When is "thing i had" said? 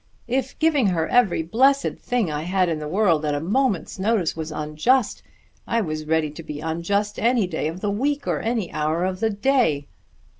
1.99-2.69